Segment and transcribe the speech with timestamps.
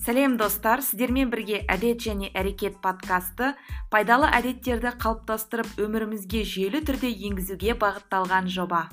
[0.00, 0.80] сәлем достар.
[0.80, 3.52] Сіздермен бірге әдет және әрекет подкасты
[3.92, 8.86] пайдалы әдеттерді қалыптастырып өмірімізге жүйелі түрде енгізуге бағытталған жоба.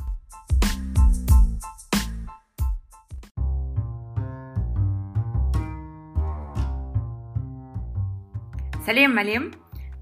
[8.87, 9.49] Сәлем әлем.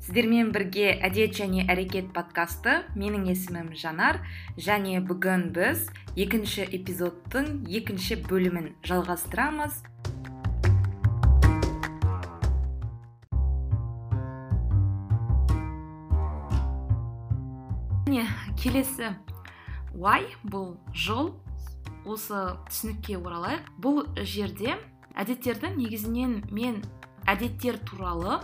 [0.06, 4.20] Сіздермен бірге әдет және әрекет подкасты менің есімім жанар
[4.58, 9.82] және бүгін біз екінші эпизодтың екінші бөлімін жалғастырамыз.
[18.66, 19.12] Келесі
[19.94, 21.36] y бұл жол
[22.10, 23.68] осы түсінікке оралайық.
[23.78, 24.74] Бұл жерде
[25.14, 26.80] әдеттерді негізінен мен
[27.30, 28.40] әдеттер туралы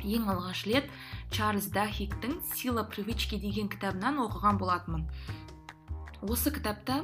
[0.00, 0.88] ең алғаш рет
[1.34, 5.04] чарльз дахиктің сила привычки деген кітабынан оқыған болатынмын.
[6.24, 7.02] Осы кітапта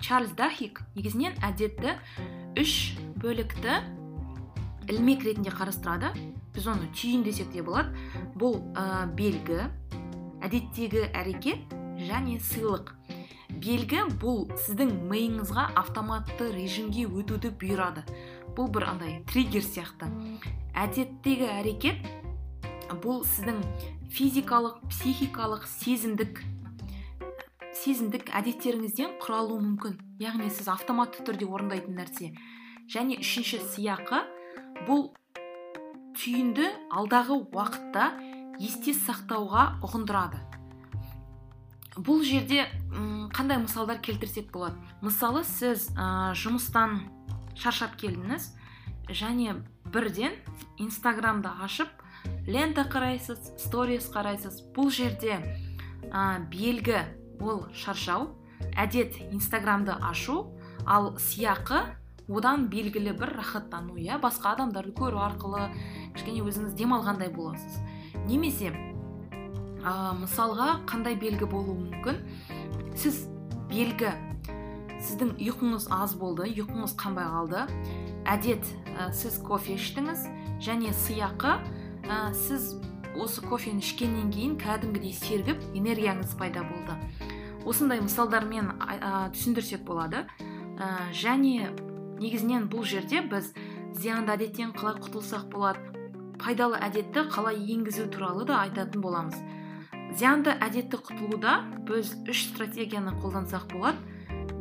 [0.00, 1.98] чарльз дахик негізінен әдетті
[2.56, 3.82] үш бөлікті
[4.88, 6.14] ілмек ретінде қарастырады.
[6.56, 7.92] Біз оны түйін десек те болады.
[8.32, 9.68] Бұл ә, белгі
[10.44, 12.92] әдеттегі әрекет және сыйлық.
[13.58, 18.04] Белгі бұл сіздің миыңызға автоматты режимге өтуді бұйырады.
[18.54, 20.10] Бұл бір андай триггер сияқты.
[20.78, 22.06] Әдеттегі әрекет
[23.02, 23.58] бұл сіздің
[24.14, 26.44] физикалық психикалық сезімдік
[27.78, 29.98] сезімдік әдеттеріңізден құралуы мүмкін.
[30.22, 32.32] Яғни сіз автоматты түрде орындайтын нәрсе.
[32.90, 34.24] Және үшінші сыйақы
[34.88, 35.10] бұл
[36.18, 38.08] түйінді алдағы уақытта
[38.58, 40.40] есте сақтауға ұғындырады.
[41.98, 42.66] Бұл жерде
[43.34, 44.78] қандай мысалдар келтірсек болады?
[45.02, 47.00] Мысалы сіз ә, жұмыстан
[47.58, 48.52] шаршап келдіңіз
[49.10, 49.56] және
[49.90, 50.36] бірден
[50.78, 51.90] инстаграмды ашып
[52.46, 54.60] лента қарайсыз сторис қарайсыз.
[54.74, 55.40] Бұл жерде
[56.10, 57.02] ә, белгі
[57.40, 58.30] ол шаршау
[58.78, 60.52] әдет инстаграмды ашу
[60.86, 61.82] ал сияқы
[62.28, 63.96] одан белгілі бір рахаттану.
[63.98, 65.70] Иә басқа адамдарды көру арқылы
[66.14, 67.80] кішкене өзіңіз демалғандай боласыз.
[68.28, 68.70] Немесе
[69.82, 72.20] ә, мысалға қандай белгі болуы мүмкін?
[72.98, 73.24] Сіз
[73.70, 74.12] белгі
[74.98, 77.64] сіздің ұйқыңыз аз болды ұйқыңыз қанбай қалды.
[78.28, 78.66] Әдет
[78.98, 80.26] ә, сіз кофе іштіңіз
[80.64, 81.56] және сыйақы
[82.04, 82.74] ә, сіз
[83.18, 86.98] осы кофені ішкеннен кейін кәдімгідей сергіп энергияңыз пайда болды.
[87.66, 90.26] Осындай мысалдармен ә, түсіндірсек болады.
[91.16, 91.72] Және
[92.20, 93.50] негізінен бұл жерде біз
[93.98, 95.97] зиянды әдеттен қалай құтылсақ болады
[96.38, 99.36] пайдалы әдетті қалай енгізу туралы да айтатын боламыз.
[100.16, 103.98] Зиянды әдетті құтылуда біз үш стратегияны қолдансақ болады.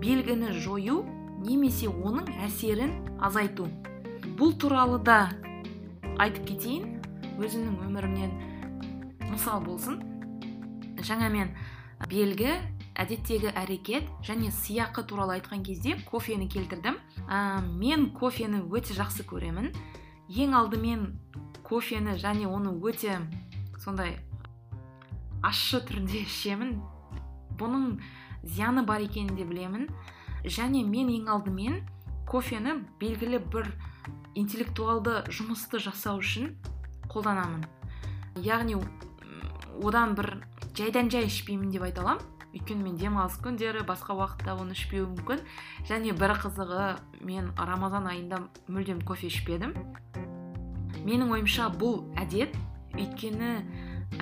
[0.01, 1.03] Белгіні жою
[1.45, 2.93] немесе оның әсерін
[3.23, 3.69] азайту.
[4.38, 5.31] Бұл туралы да
[6.17, 6.97] айтып кетейін.
[7.38, 8.31] Өзімнің өмірімнен
[9.31, 10.01] мысал болсын.
[10.97, 11.53] Жаңа мен
[12.09, 12.57] белгі
[12.97, 16.97] әдеттегі әрекет және сыйақы туралы айтқан кезде кофені келтірдім.
[17.29, 19.69] Ә, мен кофені өте жақсы көремін.
[20.27, 21.07] Ең алдымен
[21.63, 23.19] кофені және оны өте
[23.79, 24.17] сондай
[25.43, 26.77] ащы түрде ішемін.
[27.57, 27.97] Бұның
[28.43, 29.88] зияны бар екенін де білемін.
[30.43, 31.81] Және мен ең алдымен
[32.27, 33.71] кофені белгілі бір
[34.35, 36.53] интеллектуалды жұмысты жасау үшін
[37.11, 37.65] қолданамын.
[38.44, 38.77] Яғни
[39.83, 40.35] одан бір
[40.77, 42.36] жайдан жай ішпеймін деп айта аламын.
[42.53, 45.43] Өйткені мен демалыс күндері басқа уақытта оны ішпеуім мүмкін.
[45.89, 46.85] Және бір қызығы
[47.25, 49.75] мен рамазан айында мүлдем кофе ішпедім.
[51.03, 52.55] Менің ойымша бұл әдет
[52.95, 53.51] өйткені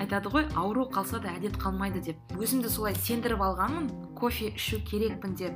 [0.00, 2.18] айтады ғой ауру қалса да әдет қалмайды деп.
[2.36, 3.88] Өзімді солай сендіріп алғанмын
[4.18, 5.54] кофе ішу керекпін деп.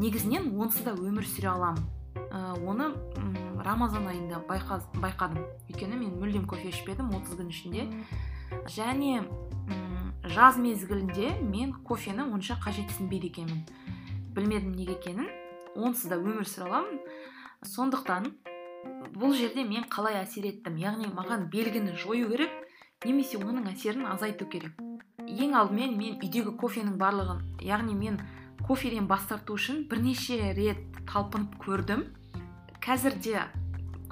[0.00, 1.84] Негізінен онсыз да өмір сүре аламын.
[2.16, 2.90] Ә, оны
[3.20, 5.44] м рамазан айында байқа, байқадым.
[5.70, 7.86] Өйткені мен мүлдем кофе ішпедім 30 күн ішінде.
[8.72, 9.85] Және м
[10.26, 13.62] жаз мезгілінде мен кофені онша қажетсінбейді екенмін
[14.36, 15.28] білмедім неге екенін.
[15.76, 17.00] Онсыз да өмір сүре аламын.
[17.64, 18.28] Сондықтан
[19.16, 20.76] бұл жерде мен қалай әсер еттім?
[20.76, 22.52] Яғни маған белгіні жою керек
[23.04, 24.76] немесе оның әсерін азайту керек.
[25.24, 28.20] Ең алдымен мен үйдегі кофенің барлығын яғни мен
[28.66, 32.04] кофеден бас тарту үшін бірнеше рет талпынып көрдім.
[32.84, 33.48] Қазірде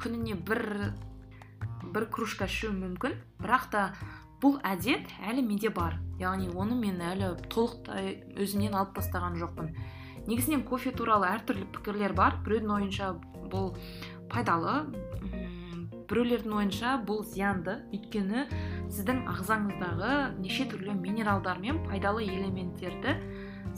[0.00, 0.94] күніне бір
[1.94, 3.20] бір кружка ішуім мүмкін.
[3.44, 3.82] Бірақ та
[4.44, 5.96] бұл әдет әлі менде бар.
[6.20, 9.70] Яғни оны мен әлі толықтай өзімнен алып тастаған жоқпын.
[10.28, 12.36] Негізінен кофе туралы әртүрлі пікірлер бар.
[12.44, 13.14] Біреудің ойынша
[13.48, 13.72] бұл
[14.28, 14.82] пайдалы
[16.10, 17.78] біреулердің ойынша бұл зиянды.
[17.94, 18.44] Өйткені
[18.92, 23.16] сіздің ағзаңыздағы неше түрлі минералдар мен пайдалы элементтерді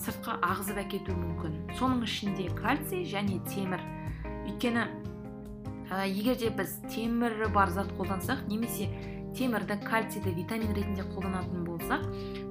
[0.03, 1.59] сыртқа ағызып әкетуі мүмкін.
[1.79, 3.83] Соның ішінде кальций және темір.
[4.47, 4.89] Өйткені
[5.91, 6.07] ә,
[6.59, 8.91] біз темірі бар зат қолдансақ немесе
[9.37, 12.03] темірді кальцийді витамин ретінде қолданатын болсақ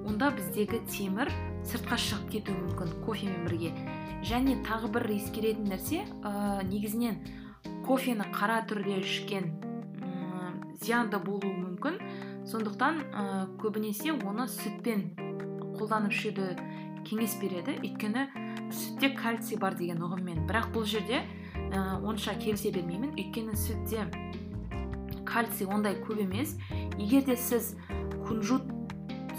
[0.05, 1.31] онда біздегі темір
[1.65, 3.71] сыртқа шығып кетуі мүмкін кофемен бірге.
[4.25, 7.17] Және тағы бір ескеретін нәрсе ә, негізінен
[7.85, 9.49] кофені қара түрде ішкен
[10.81, 11.99] зиянды болуы мүмкін.
[12.45, 13.23] Сондықтан ә,
[13.61, 15.07] көбінесе оны сүтпен
[15.79, 16.51] қолданып ішуді
[17.07, 17.79] кеңес береді.
[17.81, 18.27] Өйткені
[18.69, 20.45] сүтте кальций бар деген ұғыммен.
[20.45, 21.23] Бірақ бұл жерде
[21.71, 23.15] ә, онша келісе бермеймін.
[23.17, 24.05] Өйткені сүтте
[25.25, 26.55] кальций ондай көп емес.
[26.97, 27.75] Егер де сіз
[28.27, 28.63] кунжут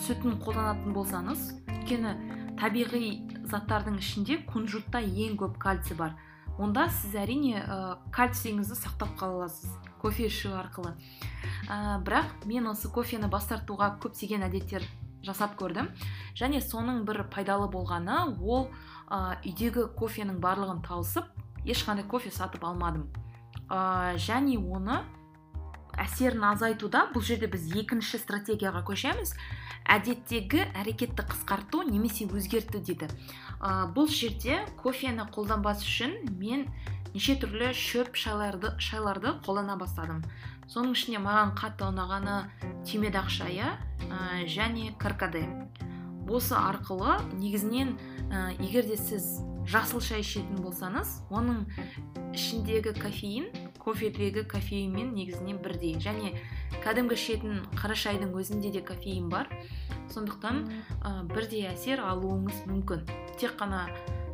[0.06, 1.48] сүтін қолданатын болсаңыз
[1.86, 2.14] өйткені
[2.60, 3.10] табиғи
[3.46, 6.16] заттардың ішінде кунжутта ең көп кальций бар.
[6.58, 10.94] Онда сіз әрине ә, кальцийіңізді сақтап қала аласыз кофе ішу арқылы.
[11.68, 14.86] Ә, бірақ мен осы кофені бас тартуға көптеген әдеттер
[15.26, 15.90] жасап көрдім.
[16.38, 18.70] Және соның бір пайдалы болғаны ол
[19.10, 21.28] ә, үйдегі кофенің барлығын тауысып
[21.68, 23.10] ешқандай кофе сатып алмадым.
[23.68, 25.02] Ә, және оны
[26.00, 29.34] әсерін азайтуда бұл жерде біз екінші стратегияға көшеміз.
[29.86, 33.08] Әдеттегі әрекетті қысқарту немесе өзгерту дейді.
[33.60, 36.66] Ә, бұл жерде кофені қолданбас үшін мен
[37.14, 40.24] неше түрлі шөп шайларды, шайларды қолдана бастадым.
[40.66, 42.38] Соның ішінде маған қатты ұнағаны
[42.88, 45.46] түймедақ шайы ә, және каркаде.
[46.26, 47.94] Осы арқылы негізінен
[48.32, 51.64] ә, егер де сіз жасыл шай ішетін болсаңыз оның
[52.34, 53.48] ішіндегі кофеин
[53.86, 55.94] кофедегі кофеинмен негізінен бірдей.
[56.02, 56.34] Және
[56.82, 59.46] кәдімгі ішетін қара шайдың өзінде де кофеин бар.
[60.10, 60.64] Сондықтан
[61.06, 63.06] ә, бірдей әсер алуыңыз мүмкін.
[63.38, 63.86] Тек қана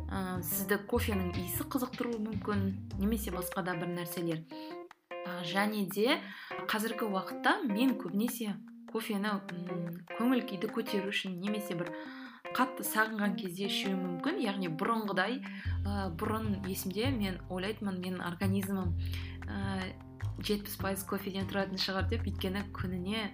[0.09, 2.65] ә, сізді кофенің иісі қызықтыруы мүмкін
[2.97, 4.41] немесе басқа да бір нәрселер.
[5.21, 6.17] Ә, және де
[6.65, 8.55] қазіргі уақытта мен көбінесе
[8.89, 9.37] кофені
[10.17, 11.93] көңіл күйді көтеру үшін немесе бір
[12.53, 14.41] қатты сағынған кезде ішуім мүмкін.
[14.43, 18.93] Яғни бұрынғыдай ә, бұрын есімде мен ойлайтынмын менің организмім
[20.43, 23.27] жетпіс пайыз кофеден тұратын шығар деп өйткені күніне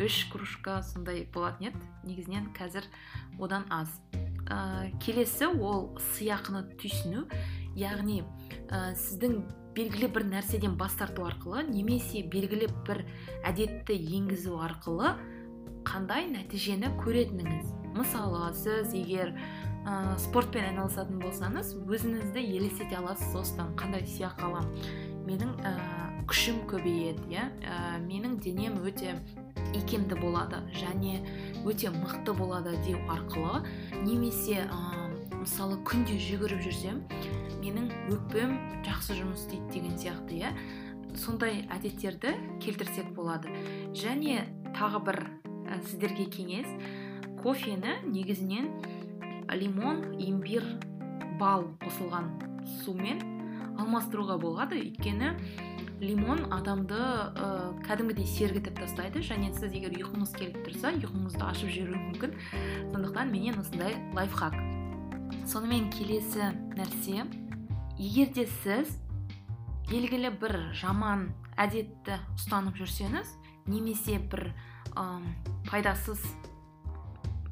[0.00, 1.80] үш кружка сондай болатын еді.
[2.04, 2.86] Негізінен қазір
[3.38, 3.90] одан аз.
[4.50, 7.26] Ә, келесі ол сыйақыны түйсіну.
[7.78, 8.22] Яғни
[8.68, 9.42] ә, сіздің
[9.76, 13.04] белгілі бір нәрседен бас тарту арқылы немесе белгілі бір
[13.46, 15.14] әдетті енгізу арқылы
[15.86, 17.70] қандай нәтижені көретініңіз.
[17.94, 19.34] Мысалы сіз егер
[19.86, 25.08] ә, спортпен айналысатын болсаңыз өзіңізді елестете аласыз осыдан қандай сыйақы аламын.
[25.30, 25.72] Менің ә,
[26.30, 27.46] күшім көбейеді иә.
[27.62, 29.14] Ә, менің денем өте
[29.78, 31.20] икемді болады және
[31.64, 33.62] өте мықты болады деу арқылы
[34.02, 34.80] немесе ә,
[35.38, 37.02] мысалы күнде жүгіріп жүрсем
[37.60, 38.56] менің өкпем
[38.86, 40.54] жақсы жұмыс істейді деген сияқты иә.
[41.18, 43.50] Сондай әдеттерді келтірсек болады.
[43.94, 44.44] Және
[44.76, 45.20] тағы бір
[45.66, 46.70] ә, сіздерге кеңес.
[47.40, 48.68] Кофені негізінен
[49.56, 50.66] лимон имбир
[51.40, 52.30] бал қосылған
[52.82, 53.22] сумен
[53.80, 54.78] алмастыруға болады.
[54.80, 55.34] Өйткені
[56.00, 57.48] лимон адамды ә,
[57.84, 62.36] кәдімгідей сергітіп тастайды және сіз егер ұйқыңыз келіп тұрса ұйқыңызды ашып жіберуі мүмкін.
[62.94, 64.56] Сондықтан менен осындай лайфхак.
[65.50, 67.26] Сонымен келесі нәрсе.
[68.00, 68.96] Егер де сіз
[69.90, 71.28] белгілі бір жаман
[71.60, 73.34] әдетті ұстанып жүрсеңіз
[73.68, 74.52] немесе бір
[74.96, 75.20] ә,
[75.68, 76.22] пайдасыз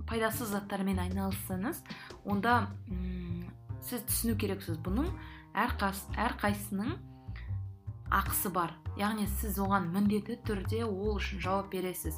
[0.09, 1.83] пайдасыз заттармен айналыссаңыз
[2.25, 2.63] онда
[3.85, 4.79] сіз түсіну керексіз.
[4.85, 5.11] Бұның
[5.59, 6.97] әрқайсысының
[8.15, 8.73] ақысы бар.
[8.99, 12.17] Яғни сіз оған міндетті түрде ол үшін жауап бересіз.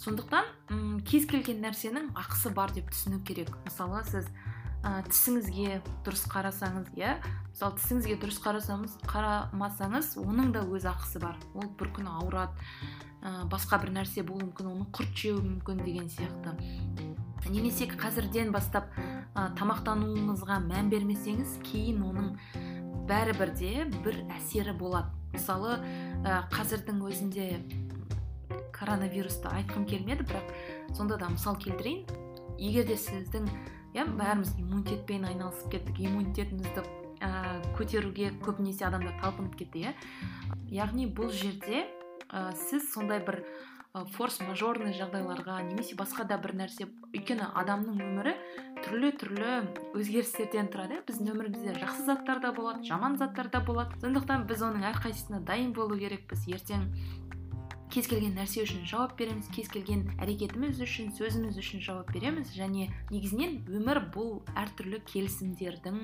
[0.00, 3.52] Сондықтан м кез келген нәрсенің ақысы бар деп түсіну керек.
[3.64, 4.26] Мысалы сіз
[4.82, 7.14] ә, тісіңізге дұрыс қарасаңыз иә
[7.52, 11.38] мысалы тісіңізге дұрыс қарасаңыз қарамасаңыз оның да өз ақысы бар.
[11.54, 12.52] Ол бір күні ауырады
[13.22, 16.58] ә, басқа бір нәрсе болуы мүмкін оны құрт жеуі мүмкін деген сияқты.
[17.50, 18.90] Немесе қазірден бастап
[19.34, 22.30] ә, тамақтануыңызға мән бермесеңіз кейін оның
[23.08, 23.72] бәрібір де
[24.04, 25.10] бір әсері болады.
[25.34, 25.76] Мысалы
[26.24, 27.48] ә, қазірдің өзінде
[28.74, 30.52] коронавирусты айтқым келмеді бірақ
[30.96, 32.04] сонда да мысал келтірейін.
[32.58, 33.48] Егер де сіздің
[33.94, 36.84] иә бәріміз иммунитетпен айналысып кеттік иммунитетімізді
[37.20, 39.94] ә, көтеруге көбінесе адамдар талпынып кетті иә.
[40.70, 41.84] Яғни бұл жерде
[42.30, 43.42] ә, сіз сондай бір
[43.94, 46.88] форс мажорный жағдайларға немесе басқа да бір нәрсе.
[47.14, 48.32] Өйткені адамның өмірі
[48.82, 49.50] түрлі түрлі
[49.94, 50.98] өзгерістерден тұрады.
[51.06, 53.94] Біздің өмірімізде жақсы заттар да болады жаман заттар да болады.
[54.02, 56.42] Сондықтан біз оның әрқайсысына дайын болу керекпіз.
[56.50, 56.88] Ертең
[57.94, 62.50] кез келген нәрсе үшін жауап береміз кез келген әрекетіміз үшін сөзіміз үшін жауап береміз.
[62.58, 66.02] Және негізінен өмір бұл әртүрлі келісімдердің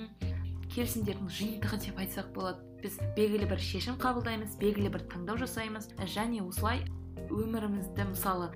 [0.71, 2.63] келісімдердің жиынтығы деп айтсақ болады.
[2.81, 5.91] Біз белгілі бір шешім қабылдаймыз белгілі бір таңдау жасаймыз.
[6.07, 6.87] Және осылай
[7.29, 8.51] өмірімізді мысалы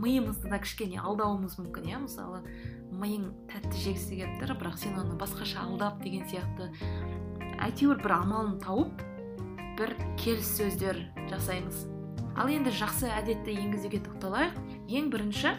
[0.00, 2.00] миымызды да кішкене алдауымыз мүмкін иә?
[2.04, 2.40] Мысалы
[2.90, 6.70] миың тәтті жегісі келіп тұр бірақ сен оны басқаша алдап деген сияқты.
[7.60, 9.02] Әйтеуір бір амалын тауып
[9.78, 11.86] бір келіссөздер жасаймыз.
[12.36, 14.56] Ал енді жақсы әдетті енгізуге тоқталайық.
[14.88, 15.54] Ең бірінші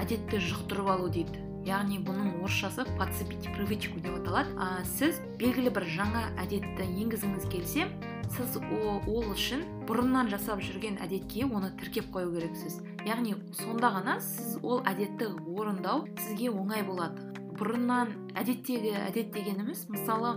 [0.00, 1.40] әдетті жұқтырып алу дейді.
[1.64, 4.52] Яғни бұның орысшасы подцепить привычку деп аталады.
[4.60, 7.88] А, сіз белгілі бір жаңа әдетті енгізгіңіз келсе
[8.32, 12.80] сіз ол үшін бұрыннан жасап жүрген әдетке оны тіркеп қою керексіз.
[13.06, 17.30] Яғни сонда ғана сіз ол әдетті орындау сізге оңай болады.
[17.58, 20.34] Бұрыннан әдеттегі әдет дегеніміз мысалы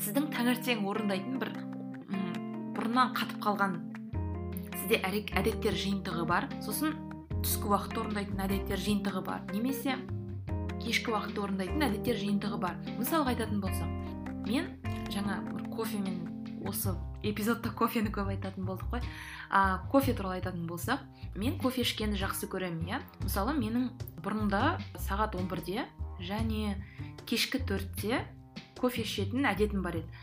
[0.00, 1.52] сіздің таңертең орындайтын бір
[2.76, 3.78] бұрыннан қатып қалған
[4.82, 6.48] сізде әдеттер жиынтығы бар.
[6.64, 6.94] Сосын
[7.42, 9.42] түскі уақытта орындайтын әдеттер жиынтығы бар.
[9.52, 9.98] Немесе
[10.82, 12.78] кешкі уақытта орындайтын әдеттер жиынтығы бар.
[13.00, 14.70] Мысалға айтатын болсақ мен
[15.10, 16.22] жаңа бір кофемен
[16.66, 16.94] осы
[17.30, 19.02] эпизодта кофені көп айтатын болдық қой.
[19.50, 21.02] А, кофе туралы айтатын болсақ
[21.34, 23.00] мен кофе ішкенді жақсы көремін иә.
[23.22, 23.90] Мысалы менің
[24.24, 24.78] бұрында
[25.08, 25.86] сағат 11-де
[26.20, 26.76] және
[27.26, 28.24] кешкі төртте
[28.78, 30.22] кофе ішетін әдетім бар еді.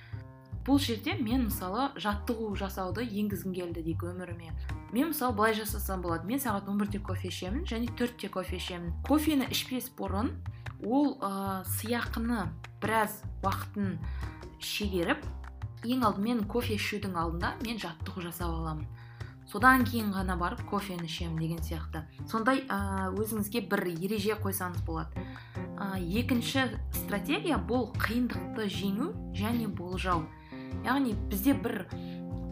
[0.64, 4.54] Бұл жерде мен мысалы жаттығу жасауды енгізгім келді дейік өміріме.
[4.94, 6.28] Мен мысалы былай жасасам болады.
[6.30, 8.94] Мен сағат 11-де кофе ішемін және төртте кофе ішемін.
[9.04, 10.32] Кофені ішпес бұрын
[10.88, 12.48] ол ә, сыйақыны
[12.80, 13.98] біраз уақытын
[14.64, 15.20] шегеріп
[15.84, 18.88] ең алдымен кофе ішудің алдында мен жаттығу жасап аламын.
[19.50, 22.04] Содан кейін ғана барып кофені ішемін деген сияқты.
[22.32, 25.26] Сондай ә, өзіңізге бір ереже қойсаңыз болады.
[25.76, 30.24] Ә, екінші стратегия бұл қиындықты жеңу және болжау.
[30.88, 31.86] Яғни бізде бір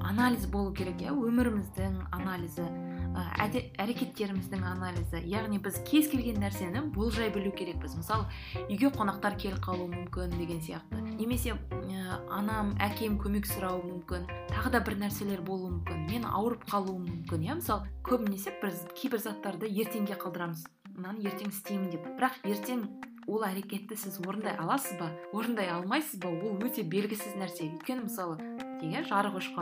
[0.03, 1.15] анализ болу керек иә?
[1.15, 2.67] Өміріміздің анализі.
[3.11, 7.95] Әрекеттеріміздің анализі яғни біз кез келген нәрсені болжай білу керекпіз.
[7.99, 8.27] Мысалы
[8.67, 11.01] үйге қонақтар келіп қалуы мүмкін деген сияқты.
[11.17, 16.65] Немесе ә, анам әкем көмек сұрауы мүмкін тағы да бір нәрселер болуы мүмкін мен ауырып
[16.71, 17.59] қалуым мүмкін иә?
[17.59, 20.65] Мысалы көбінесе біз кейбір заттарды ертеңге қалдырамыз.
[20.95, 22.07] Мынаны ертең істеймін деп.
[22.17, 22.85] Бірақ ертең
[23.27, 25.11] ол әрекетті сіз орындай аласыз ба?
[25.31, 26.31] Орындай алмайсыз ба?
[26.31, 27.69] Ол өте белгісіз нәрсе.
[27.77, 28.39] Өйткені мысалы
[28.81, 29.59] иә жарық өшіп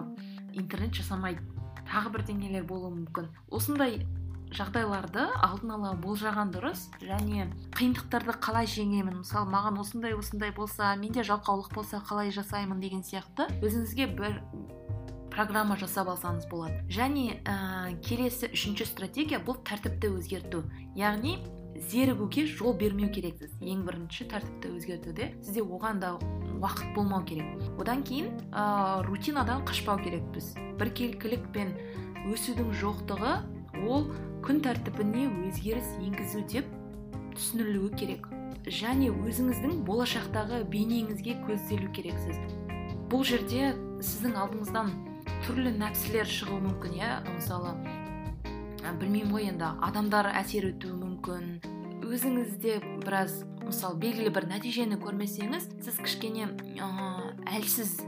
[0.58, 1.44] интернет жасамайды.
[1.88, 3.30] Тағы бірдеңелер болуы мүмкін.
[3.52, 4.02] Осындай
[4.56, 7.46] жағдайларды алдын ала болжаған дұрыс және
[7.78, 9.22] қиындықтарды қалай жеңемін?
[9.22, 14.42] Мысалы маған осындай осындай болса менде жалқаулық болса қалай жасаймын деген сияқты өзіңізге бір
[15.30, 16.82] программа жасап алсаңыз болады.
[16.90, 20.66] Және ә, келесі үшінші стратегия бұл тәртіпті өзгерту.
[20.98, 21.38] Яғни
[21.80, 23.52] зерігуге жол бермеу керексіз.
[23.64, 26.12] Ең бірінші тәртіпті өзгертуде сізде оған да
[26.60, 27.48] уақыт болмау керек.
[27.80, 30.56] Одан кейін ә, рутинадан қашпау керекпіз.
[30.80, 31.76] Біркелкілік пен
[32.28, 33.36] өсудің жоқтығы
[33.88, 34.10] ол
[34.44, 36.68] күн тәртібіне өзгеріс енгізу деп
[37.38, 38.28] түсінілуі керек.
[38.68, 42.36] Және өзіңіздің болашақтағы бейнеңізге көзделу керексіз.
[43.10, 43.72] Бұл жерде
[44.04, 44.92] сіздің алдыңыздан
[45.48, 47.16] түрлі нәпсілер шығуы мүмкін иә?
[47.32, 47.74] Мысалы
[49.00, 51.60] білмеймін ғой енді адамдар әсер етуі мүмкін
[52.10, 56.48] өзіңізде біраз мысалы белгілі бір нәтижені көрмесеңіз сіз кішкене
[56.82, 56.88] ә,
[57.58, 58.00] әлсіз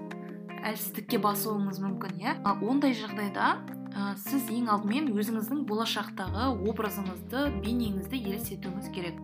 [0.61, 2.35] әлсіздікке басуыңыз мүмкін иә?
[2.65, 3.51] Ондай жағдайда
[3.93, 9.21] ә, сіз ең алдымен өзіңіздің болашақтағы образыңызды бейнеңізді елестетуіңіз керек.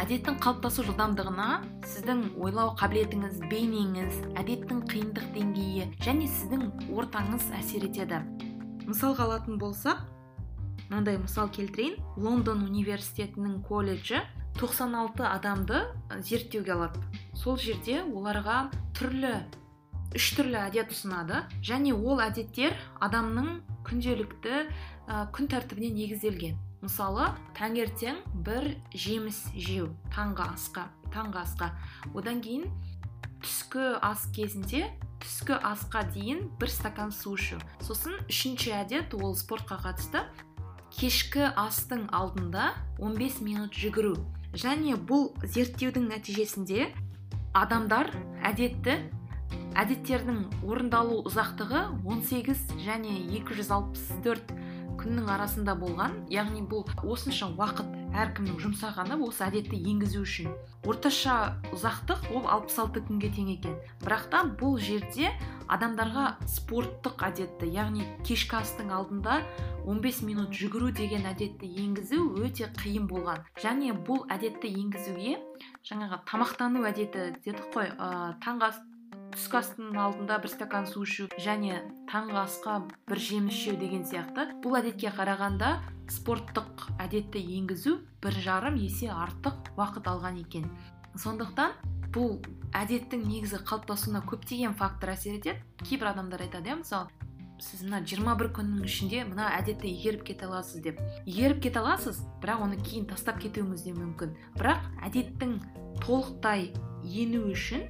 [0.00, 1.48] Әдеттің қалыптасу жылдамдығына
[1.84, 6.64] сіздің ойлау қабілетіңіз бейнеңіз әдеттің қиындық деңгейі және сіздің
[6.96, 8.22] ортаңыз әсер етеді.
[8.88, 10.00] Мысалға алатын болсақ
[10.92, 11.96] мынандай мысал келтірейін.
[12.20, 14.20] Лондон университетінің колледжі
[14.60, 15.80] 96 адамды
[16.20, 17.00] зерттеуге алады.
[17.32, 19.32] Сол жерде оларға түрлі
[20.12, 21.46] үш түрлі әдет ұсынады.
[21.64, 24.58] Және ол әдеттер адамның күнделікті
[25.08, 26.60] ә, күн тәртібіне негізделген.
[26.84, 31.72] Мысалы таңертең бір жеміс жеу таңғы асқа таңғы асқа.
[32.12, 32.68] Одан кейін
[33.40, 34.84] түскі ас кезінде
[35.22, 37.60] түскі асқа дейін бір стакан су ішу.
[37.80, 40.26] Сосын үшінші әдет ол спортқа қатысты.
[40.98, 44.16] Кешкі астың алдында 15 минут жүгіру.
[44.52, 46.90] Және бұл зерттеудің нәтижесінде
[47.56, 48.10] адамдар
[48.44, 48.98] әдетті
[49.80, 54.52] әдеттердің орындалу ұзақтығы 18 және 264
[55.00, 56.20] күннің арасында болған.
[56.32, 60.52] Яғни бұл осынша уақыт әркімнің жұмсағаны осы әдетті енгізу үшін.
[60.88, 63.76] Орташа ұзақтық ол 66 күнге тең екен.
[64.02, 65.32] Бірақ та бұл жерде
[65.72, 69.40] адамдарға спорттық әдетті яғни кешкі астың алдында
[69.86, 73.46] 15 минут жүгіру деген әдетті енгізу өте қиын болған.
[73.62, 75.38] Және бұл әдетті енгізуге
[75.88, 78.72] жаңағы тамақтану әдеті дедік қой ә, таңғы
[79.32, 82.74] түскі астың алдында бір стакан су ішу және таңғы асқа
[83.08, 84.48] бір жеміс жеу деген сияқты.
[84.64, 85.72] Бұл әдетке қарағанда
[86.12, 90.68] спорттық әдетті енгізу бір жарым есе артық уақыт алған екен.
[91.16, 91.74] Сондықтан
[92.12, 92.38] бұл
[92.76, 95.60] әдеттің негізі қалыптасуына көптеген фактор әсер етеді.
[95.84, 97.08] Кейбір адамдар айтады иә мысалы
[97.62, 100.98] сіз мына 21 күннің ішінде мына әдетті игеріп кете аласыз деп.
[101.26, 104.34] Игеріп кете аласыз бірақ оны кейін тастап кетуіңіз де мүмкін.
[104.58, 105.58] Бірақ әдеттің
[106.02, 106.72] толықтай
[107.06, 107.86] ену үшін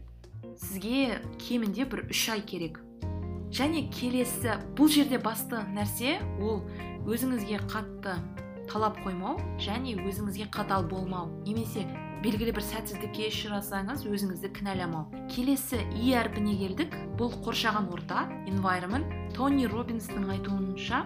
[0.61, 2.81] сізге кемінде бір үш ай керек.
[3.53, 6.63] Және келесі бұл жерде басты нәрсе ол
[7.05, 8.17] өзіңізге қатты
[8.71, 11.29] талап қоймау және өзіңізге қатал болмау.
[11.45, 11.85] Немесе
[12.25, 15.09] белгілі бір сәтсіздікке ұшырасаңыз өзіңізді кінәламау.
[15.33, 16.95] Келесі и әрпіне келдік.
[17.19, 19.11] Бұл қоршаған орта environment.
[19.37, 21.03] Тони робинстің айтуынша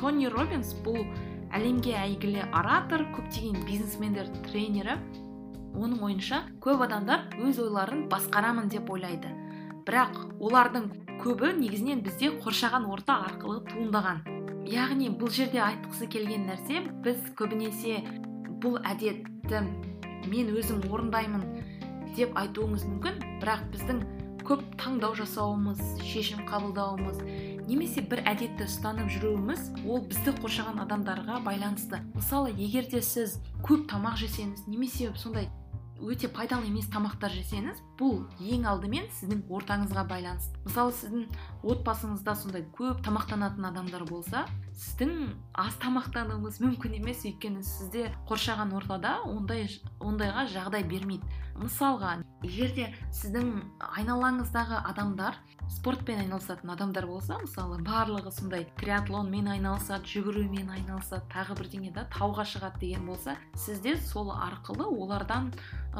[0.00, 1.00] тони робинс бұл
[1.54, 4.98] әлемге әйгілі оратор көптеген бизнесмендер тренері.
[5.74, 9.30] Оның ойынша көп адамдар өз ойларын басқарамын деп ойлайды.
[9.86, 10.90] Бірақ олардың
[11.22, 14.22] көбі негізінен бізде қоршаған орта арқылы туындаған.
[14.70, 18.00] Яғни бұл жерде айтқысы келген нәрсе біз көбінесе
[18.62, 19.64] бұл әдетті
[20.30, 21.46] мен өзім орындаймын
[22.16, 23.22] деп айтуыңыз мүмкін.
[23.40, 24.02] Бірақ біздің
[24.46, 27.20] көп таңдау жасауымыз шешім қабылдауымыз
[27.68, 32.00] немесе бір әдетті ұстанып жүруіміз ол бізді қоршаған адамдарға байланысты.
[32.16, 35.46] Мысалы егер де сіз көп тамақ жесеңіз немесе сондай
[36.00, 40.56] өте пайдалы емес тамақтар жесеңіз бұл ең алдымен сіздің ортаңызға байланысты.
[40.64, 41.26] Мысалы сіздің
[41.74, 45.12] отбасыңызда сондай көп тамақтанатын адамдар болса сіздің
[45.60, 49.68] аз тамақтануыңыз мүмкін емес өйткені сізде қоршаған ортада ондай
[50.00, 51.28] ондайға жағдай бермейді.
[51.58, 53.50] Мысалға егер де сіздің
[53.98, 55.38] айналаңыздағы адамдар
[55.70, 62.46] спортпен айналысатын адамдар болса мысалы барлығы сондай триатлонмен айналысады жүгірумен айналысады тағы бірдеңе да тауға
[62.48, 65.52] шығады деген болса сізде сол арқылы олардан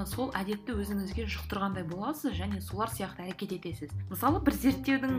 [0.07, 3.95] сол әдетті өзіңізге жұқтырғандай боласыз және солар сияқты әрекет етесіз.
[4.11, 5.16] Мысалы бір зерттеудің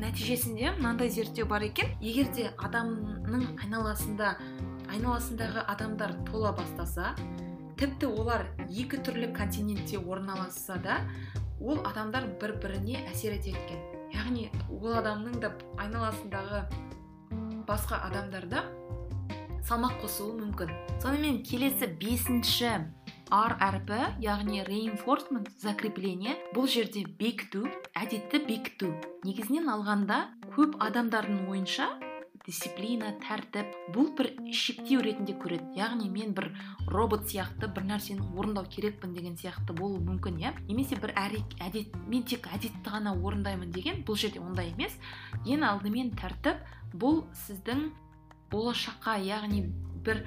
[0.00, 1.92] нәтижесінде мынандай зерттеу бар екен.
[2.00, 4.34] Егер де адамның айналасында
[4.90, 7.14] айналасындағы адамдар тола бастаса
[7.84, 11.02] тіпті олар екі түрлі континентте орналасса да
[11.60, 13.82] ол адамдар бір біріне әсер етеді екен
[14.14, 15.50] яғни ол адамның да
[15.82, 16.62] айналасындағы
[17.68, 18.62] басқа адамдарда
[19.68, 20.72] салмақ қосуы мүмкін.
[21.04, 22.72] Сонымен келесі бесінші
[23.32, 28.94] ар әрпі яғни reinforcement закрепление бұл жерде бекіту әдетті бекіту.
[29.28, 30.22] Негізінен алғанда
[30.56, 31.92] көп адамдардың ойынша
[32.44, 33.72] дисциплина тәртіп.
[33.94, 35.70] Бұл бір шектеу ретінде көреді.
[35.78, 36.50] Яғни мен бір
[36.92, 40.52] робот сияқты бір нәрсені орындау керекпін деген сияқты болуы мүмкін иә.
[40.68, 44.98] Немесе бір әдет мен тек әдетті ғана орындаймын деген бұл жерде ондай емес.
[45.46, 46.60] Ең алдымен тәртіп.
[46.94, 47.88] Бұл сіздің
[48.52, 49.64] болашаққа яғни
[50.04, 50.26] бір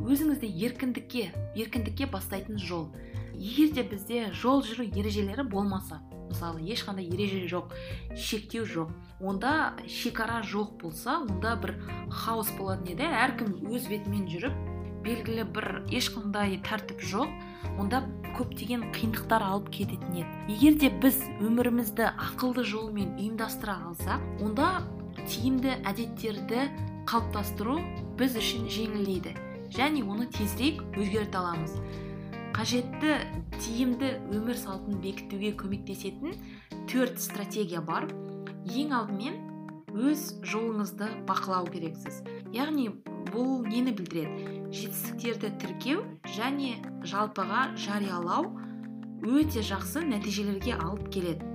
[0.00, 1.26] өзіңізді еркіндікке
[1.58, 2.88] еркіндікке бастайтын жол.
[3.34, 7.74] Егер де бізде жол жүру ережелері болмаса мысалы ешқандай ереже жоқ
[8.16, 8.90] шектеу жоқ.
[9.20, 11.76] Онда шекара жоқ болса онда бір
[12.10, 13.04] хаос болатын еді.
[13.04, 14.54] Әркім өз бетімен жүріп
[15.04, 17.28] белгілі бір ешқандай тәртіп жоқ
[17.80, 18.02] онда
[18.36, 20.28] көптеген қиындықтар алып кететін еді.
[20.54, 24.70] Егер де біз өмірімізді ақылды жолмен ұйымдастыра алсақ онда
[25.26, 26.68] тиімді әдеттерді
[27.10, 27.80] қалыптастыру
[28.20, 29.34] біз үшін жеңілдейді.
[29.74, 31.76] Және оны тезірек өзгерте аламыз.
[32.54, 33.14] Қажетті
[33.60, 36.34] тиімді өмір салтын бекітуге көмектесетін
[36.90, 38.08] төрт стратегия бар.
[38.66, 39.36] Ең алдымен
[39.90, 42.20] өз жолыңызды бақылау керексіз.
[42.54, 42.88] Яғни
[43.30, 44.56] бұл нені білдіреді?
[44.74, 46.02] Жетістіктерді тіркеу
[46.36, 48.50] және жалпыға жариялау
[49.26, 51.46] өте жақсы нәтижелерге алып келеді.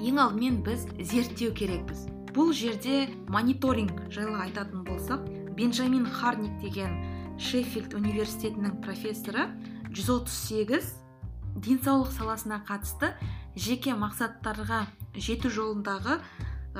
[0.00, 2.06] Ең алдымен біз зерттеу керекпіз.
[2.32, 5.26] Бұл жерде мониторинг жайлы айтатын болсақ
[5.58, 6.94] бенджамин харник деген
[7.40, 9.48] шеффилд университетінің профессоры
[9.90, 10.94] 138
[11.60, 13.12] денсаулық саласына қатысты
[13.56, 16.20] жеке мақсаттарға жету жолындағы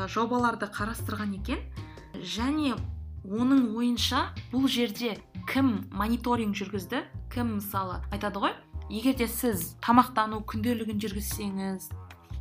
[0.08, 1.62] жобаларды қарастырған екен.
[2.14, 2.76] Және
[3.26, 5.16] оның ойынша бұл жерде
[5.50, 7.02] кім мониторинг жүргізді?
[7.34, 8.54] Кім мысалы айтады ғой
[8.90, 11.90] егер де сіз тамақтану күнделігін жүргізсеңіз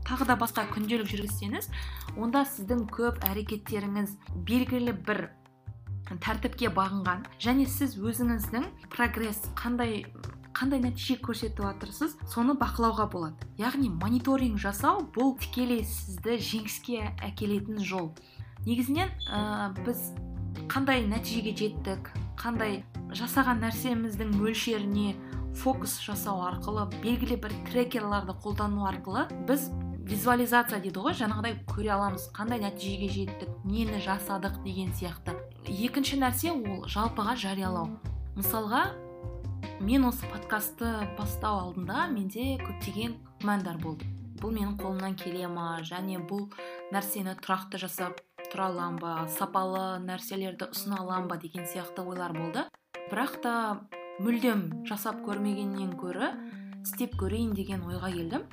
[0.09, 1.67] тағы да басқа күнделік жүргізсеңіз
[2.17, 4.15] онда сіздің көп әрекеттеріңіз
[4.47, 5.27] белгілі бір
[6.09, 7.27] тәртіпке бағынған.
[7.37, 10.01] Және сіз өзіңіздің прогресс қандай
[10.55, 13.49] қандай нәтиже көрсетіп жатырсыз соны бақылауға болады.
[13.59, 18.11] Яғни мониторинг жасау бұл тікелей сізді жеңіске әкелетін жол.
[18.65, 20.11] Негізінен ә, біз
[20.71, 22.09] қандай нәтижеге жеттік
[22.39, 22.81] қандай
[23.15, 25.13] жасаған нәрсеміздің мөлшеріне
[25.59, 29.69] фокус жасау арқылы белгілі бір трекерларды қолдану арқылы біз
[30.09, 35.35] визуализация дейді ғой жаңағыдай көре аламыз қандай нәтижеге жеттік нені жасадық деген сияқты.
[35.69, 37.89] Екінші нәрсе ол жалпыға жариялау.
[38.37, 38.87] Мысалға
[39.79, 44.07] мен осы подкастты бастау алдында менде көптеген күмәндар болды.
[44.39, 45.79] Бұл менің қолымнан келе ма?
[45.83, 46.47] Және бұл
[46.93, 49.13] нәрсені тұрақты жасап тұра аламын ба?
[49.35, 52.63] Сапалы нәрселерді ұсына аламын ба деген сияқты ойлар болды.
[53.09, 53.53] Бірақ та
[54.23, 56.31] мүлдем жасап көрмегеннен көрі
[56.83, 58.47] істеп көрейін деген ойға келдім.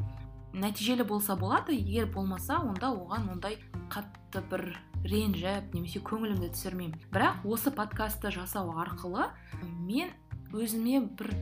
[0.57, 3.59] Нәтижелі болса болады егер болмаса онда оған ондай
[3.93, 4.71] қатты бір
[5.05, 6.97] ренжіп немесе көңілімді түсірмеймін.
[7.13, 9.29] Бірақ осы подкастты жасау арқылы
[9.63, 10.11] мен
[10.57, 11.33] өзіме бір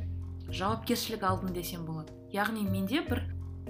[0.50, 2.12] жауапкершілік алдым десем болады.
[2.35, 3.22] Яғни менде бір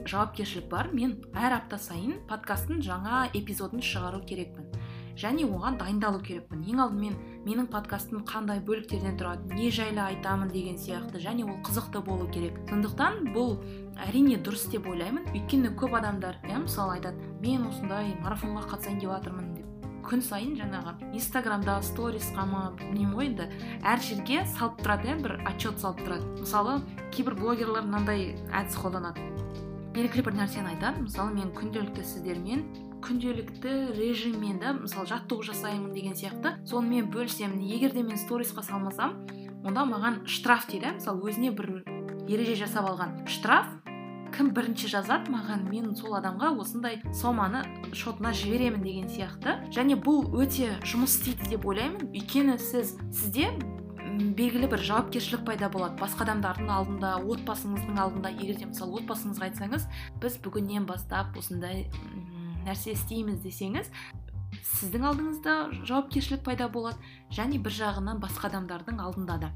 [0.08, 0.90] жауапкершілік бар.
[0.92, 4.68] Мен әр апта сайын подкасттың жаңа эпизодын шығару керекпін.
[5.14, 6.64] Және оған дайындалу керекпін.
[6.66, 7.14] Ең алдымен
[7.46, 11.22] менің подкастым қандай бөліктерден тұрады не жайлы айтамын деген сияқты.
[11.22, 12.58] Және ол қызықты болу керек.
[12.68, 13.60] Сондықтан бұл
[14.08, 15.30] әрине дұрыс деп ойлаймын.
[15.30, 19.53] Өйткені көп адамдар иә мысалы айтады мен осындай марафонға қатысайын деп жатырмын
[20.04, 23.46] күн сайын жаңағы инстаграмда сторисқа ма білмеймін ғой енді
[23.82, 26.28] әр жерге салып тұрады иә бір отчет салып тұрады.
[26.40, 26.78] Мысалы
[27.14, 29.24] кейбір блогерлар мынандай әдіс қолданады.
[29.94, 32.64] Белгілі бір нәрсені айтады мысалы мен күнделікті сіздермен
[33.04, 36.56] күнделікті режиммен да мысалы жаттығу жасаймын деген сияқты.
[36.66, 37.60] Сонымен бөлісемін.
[37.60, 39.18] Егер де мен сторисқа салмасам
[39.64, 40.96] онда маған штраф дейді.
[40.96, 41.84] Мысалы өзіне бір
[42.28, 43.68] ереже жасап алған штраф
[44.34, 47.60] кім бірінші жазады маған мен сол адамға осындай соманы
[47.94, 49.60] шотына жіберемін деген сияқты.
[49.74, 52.10] Және бұл өте жұмыс істейді деп ойлаймын.
[52.10, 53.52] Өйткені сіз сізде
[54.34, 55.98] белгілі бір жауапкершілік пайда болады.
[56.02, 59.86] Басқа адамдардың алдында отбасыңыздың алдында егер де мысалы отбасыңызға айтсаңыз
[60.22, 61.86] біз бүгіннен бастап осындай
[62.66, 63.90] нәрсе істейміз десеңіз
[64.74, 65.54] сіздің алдыңызда
[65.86, 66.98] жауапкершілік пайда болады
[67.34, 69.50] және бір жағынан басқа адамдардың алдында да.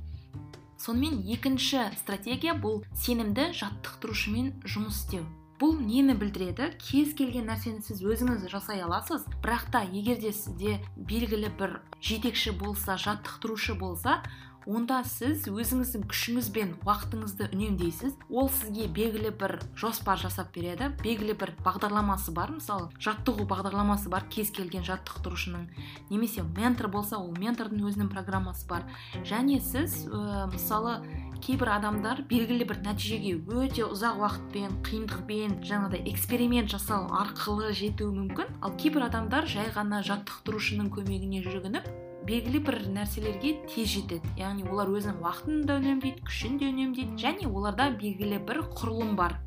[0.78, 5.26] Сонымен екінші стратегия бұл сенімді жаттықтырушымен жұмыс істеу.
[5.58, 6.68] Бұл нені білдіреді?
[6.78, 9.24] Кез келген нәрсені сіз өзіңіз жасай аласыз.
[9.42, 14.20] Бірақ та егер де сізде белгілі бір жетекші болса жаттықтырушы болса
[14.68, 18.16] онда сіз өзіңіздің күшіңіз бен уақытыңызды үнемдейсіз.
[18.28, 20.90] Ол сізге белгілі бір жоспар жасап береді.
[21.00, 22.52] Белгілі бір бағдарламасы бар.
[22.52, 24.26] Мысалы жаттығу бағдарламасы бар.
[24.28, 25.64] Кез келген жаттықтырушының
[26.10, 28.84] немесе ментор болса ол ментордың өзінің программасы бар.
[29.24, 30.98] Және сіз ә, мысалы
[31.40, 38.58] кейбір адамдар белгілі бір нәтижеге өте ұзақ уақытпен қиындықпен жаңағыдай эксперимент жасау арқылы жетуі мүмкін.
[38.60, 44.28] Ал кейбір адамдар жай ғана жаттықтырушының көмегіне жүгініп белгілі бір нәрселерге тез жетеді.
[44.36, 49.38] Яғни олар өзінің уақытын да үнемдейді күшін де үнемдейді және оларда белгілі бір құрылым бар.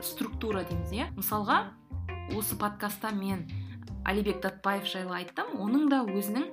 [0.00, 1.10] Структура дейміз иә?
[1.18, 1.58] Мысалға
[2.32, 3.44] осы подкастта мен
[4.08, 5.52] алибек датбаев жайлы айттым.
[5.60, 6.48] Оның да өзінің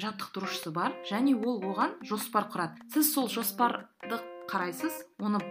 [0.00, 2.88] жаттықтырушысы бар және ол оған жоспар құрады.
[2.94, 5.42] Сіз сол жоспарды қарайсыз оны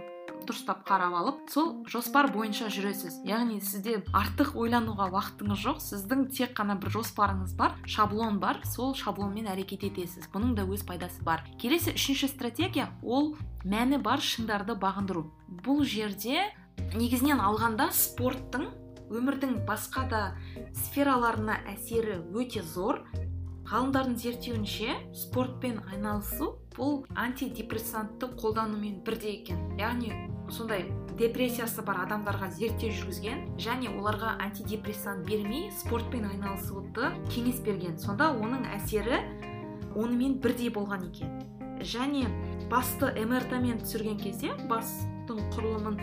[0.47, 3.19] дұрыстап қарап алып сол жоспар бойынша жүресіз.
[3.27, 8.95] Яғни сізде артық ойлануға уақытыңыз жоқ сіздің тек қана бір жоспарыңыз бар шаблон бар сол
[8.95, 10.29] шаблонмен әрекет етесіз.
[10.33, 11.43] Бұның да өз пайдасы бар.
[11.61, 13.33] Келесі үшінші стратегия ол
[13.65, 15.27] мәні бар шыңдарды бағындыру.
[15.65, 16.49] Бұл жерде
[16.95, 18.69] негізінен алғанда спорттың
[19.09, 20.21] өмірдің басқа да
[20.85, 23.03] сфераларына әсері өте зор.
[23.65, 29.63] Ғалымдардың зерттеуінше спортпен айналысу бұл антидепрессантты қолданумен бірдей екен.
[29.79, 30.11] Яғни
[30.51, 30.85] сондай
[31.17, 37.97] депрессиясы бар адамдарға зерттеу жүргізген және оларға антидепрессант бермей спортпен айналысуды кеңес берген.
[37.99, 39.21] Сонда оның әсері
[39.95, 41.31] онымен бірдей болған екен.
[41.81, 42.27] Және
[42.71, 45.99] басты мрт мен түсірген кезде бастың құрылымын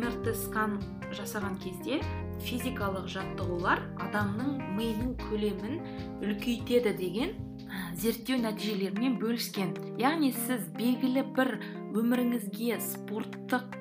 [0.00, 0.78] мрт скан
[1.16, 2.00] жасаған кезде
[2.44, 5.80] физикалық жаттығулар адамның миының көлемін
[6.24, 7.36] үлкейтеді деген
[8.00, 9.74] зерттеу нәтижелерімен бөліскен.
[10.00, 11.58] Яғни сіз белгілі бір
[11.96, 13.79] өміріңізге спорттық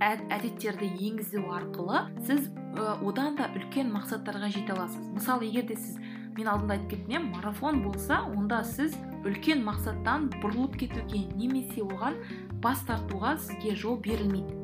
[0.00, 5.00] әдеттерді енгізу арқылы сіз одан да үлкен мақсаттарға жете аласыз.
[5.14, 5.96] Мысалы егер де сіз
[6.36, 12.18] мен алдында айтып кеттім иә марафон болса онда сіз үлкен мақсаттан бұрылып кетуге немесе оған
[12.60, 14.60] бас тартуға сізге жол берілмейді.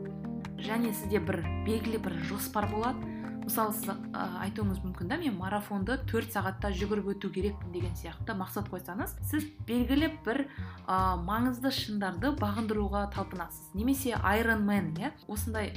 [0.62, 3.11] Және сізде бір белгілі бір жоспар болады.
[3.42, 8.68] Мысалы сіз айтуыңыз мүмкін да мен марафонды төрт сағатта жүгіріп өту керекпін деген сияқты мақсат
[8.72, 10.44] қойсаңыз сіз белгілі бір
[10.86, 13.72] ә, маңызды шыңдарды бағындыруға талпынасыз.
[13.74, 15.72] Немесе айронмен иә осындай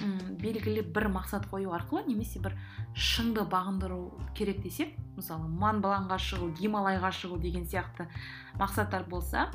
[0.00, 2.54] м белгілі бір мақсат қою арқылы немесе бір
[2.94, 8.06] шыңды бағындыру керек десек мысалы манбланға шығу гималайға шығу деген сияқты
[8.60, 9.48] мақсаттар болса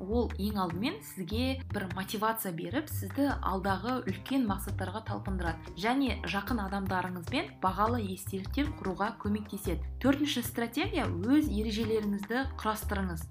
[0.00, 5.74] ол ең алдымен сізге бір мотивация беріп сізді алдағы үлкен мақсаттарға талпындырады.
[5.80, 9.82] Және жақын адамдарыңызбен бағалы естеліктер құруға көмектеседі.
[10.02, 13.26] Төртінші стратегия өз ережелеріңізді құрастырыңыз.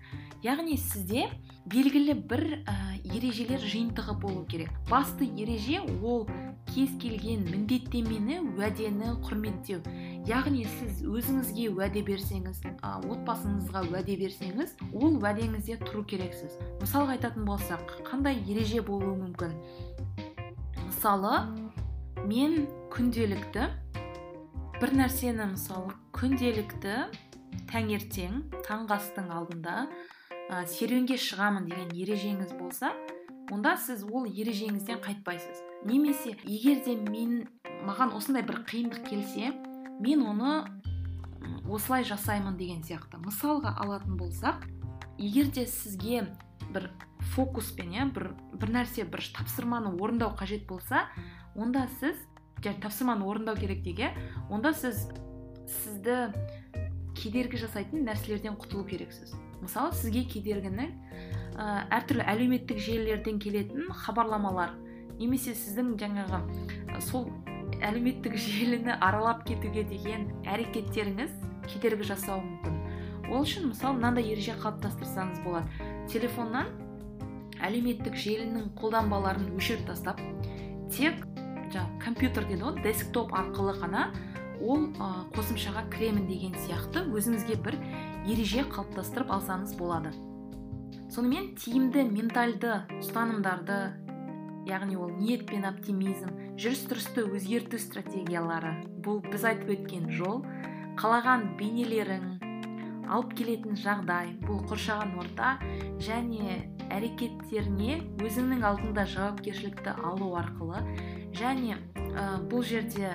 [0.46, 1.30] Яғни сізде
[1.66, 2.76] белгілі бір ә,
[3.06, 4.70] ережелер жиынтығы болу керек.
[4.90, 6.28] Басты ереже ол
[6.72, 9.82] кез келген міндеттемені уәдені құрметтеу.
[10.28, 16.58] Яғни сіз өзіңізге уәде берсеңіз а, отбасыңызға уәде берсеңіз ол уәдеңізде тұру керексіз.
[16.82, 19.54] Мысалға айтатын болсақ қандай ереже болуы мүмкін?
[20.88, 21.44] Мысалы
[22.26, 23.70] мен күнделікті
[24.82, 26.96] бір нәрсені мысалы күнделікті
[27.70, 29.86] таңертең таңғы астың алдында
[30.50, 32.92] ә, серуенге шығамын деген ережеңіз болса
[33.52, 35.62] онда сіз ол ережеңізден қайтпайсыз.
[35.86, 37.48] Немесе егер де мен
[37.86, 39.52] маған осындай бір қиындық келсе
[40.02, 40.66] мен оны
[41.70, 44.66] осылай жасаймын деген сияқты мысалға алатын болсақ
[45.18, 46.26] егер де сізге
[46.74, 46.90] бір
[47.36, 51.06] фокуспен иә бір, бір нәрсе бір тапсырманы орындау қажет болса
[51.56, 52.18] онда сіз
[52.64, 54.12] тапсырманы орындау керек деге
[54.50, 55.08] онда сіз
[55.84, 56.34] сізді
[57.16, 59.34] кедергі жасайтын нәрселерден құтылу керексіз.
[59.62, 60.92] Мысалы сізге кедергіні
[61.56, 64.76] ә, әртүрлі әлеуметтік желілерден келетін хабарламалар.
[65.20, 66.42] Немесе сіздің жаңағы
[67.04, 67.30] сол
[67.84, 71.32] әлеуметтік желіні аралап кетуге деген әрекеттеріңіз
[71.70, 72.82] кедергі жасауы мүмкін.
[73.32, 75.72] Ол үшін мысалы мынандай ереже қалыптастырсаңыз болады.
[76.12, 76.70] Телефоннан
[77.64, 80.22] әлеуметтік желінің қолданбаларын өшіріп тастап
[80.94, 81.24] тек
[81.74, 84.10] жаңағы компьютер дейді ғой десктоп арқылы ғана
[84.62, 87.80] ол ә, қосымшаға кіремін деген сияқты өзіңізге бір
[88.28, 90.14] ереже қалыптастырып алсаңыз болады.
[91.16, 93.76] Сонымен тиімді ментальды ұстанымдарды
[94.68, 98.74] яғни ол ниет пен оптимизм жүріс тұрысты өзгерту стратегиялары.
[99.06, 100.42] Бұл біз айтып өткен жол.
[101.00, 102.26] Қалаған бейнелерің
[103.08, 105.54] алып келетін жағдай бұл қоршаған орта
[106.04, 106.58] және
[106.92, 110.84] әрекеттеріне өзіңнің алдында жауапкершілікті алу арқылы
[111.38, 111.80] және
[112.52, 113.14] бұл жерде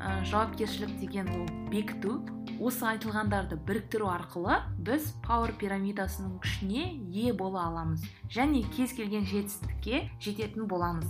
[0.00, 2.22] ә, жауапкершілік деген ол бекіту.
[2.58, 10.08] Осы айтылғандарды біріктіру арқылы біз пауэр пирамидасының күшіне ие бола аламыз және кез келген жетістікке
[10.24, 11.06] жететін боламыз.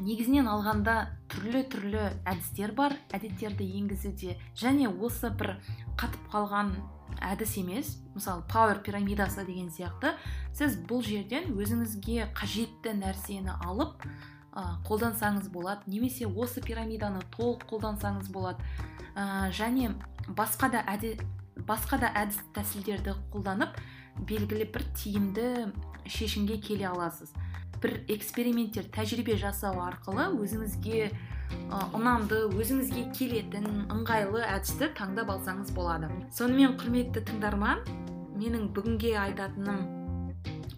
[0.00, 0.94] Негізінен алғанда
[1.30, 5.58] түрлі түрлі әдістер бар әдеттерді енгізуде және осы бір
[6.00, 6.72] қатып қалған
[7.20, 7.94] әдіс емес.
[8.14, 10.14] Мысалы пауэр пирамидасы деген сияқты.
[10.56, 14.06] Сіз бұл жерден өзіңізге қажетті нәрсені алып
[14.88, 18.62] қолдансаңыз болады немесе осы пирамиданы толық қолдансаңыз болады.
[19.56, 19.92] Және
[20.28, 21.16] басқа да әде,
[21.68, 23.76] басқа да әдіс тәсілдерді қолданып
[24.28, 25.72] белгілі бір тиімді
[26.06, 27.32] шешімге келе аласыз.
[27.80, 31.10] Бір эксперименттер тәжірибе жасау арқылы өзіңізге
[31.96, 36.10] ұнамды өзіңізге келетін ыңғайлы әдісті таңдап алсаңыз болады.
[36.36, 37.80] Сонымен құрметті тыңдарман
[38.36, 39.99] менің бүгінге айтатыным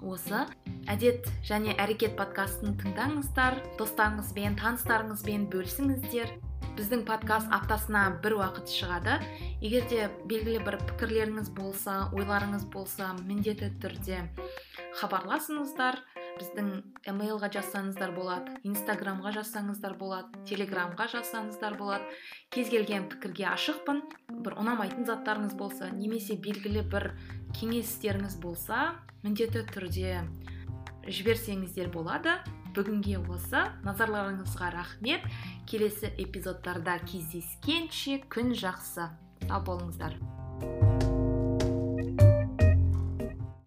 [0.03, 0.45] осы
[0.91, 6.33] әдет және әрекет подкастын тыңдаңыздар достарыңызбен таныстарыңызбен бөлісіңіздер.
[6.77, 9.19] Біздің подкаст аптасына бір уақыт шығады.
[9.61, 14.23] Егер де белгілі бір пікірлеріңіз болса ойларыңыз болса міндетті түрде
[15.01, 16.01] хабарласыңыздар.
[16.39, 16.71] Біздің
[17.13, 22.09] емейлға жазсаңыздар болады инстаграмға жазсаңыздар болады телеграмға жазсаңыздар болады.
[22.55, 24.01] Кез келген пікірге ашықпын.
[24.41, 27.11] Бір ұнамайтын заттарыңыз болса немесе белгілі бір
[27.61, 28.95] кеңестеріңіз болса
[29.27, 30.23] міндетті түрде
[31.05, 32.41] жіберсеңіздер болады.
[32.77, 35.27] Бүгінге осы назарларыңызға рахмет.
[35.69, 39.11] Келесі эпизодтарда кездескенше күн жақсы.
[39.49, 41.02] Сау болыңыздар.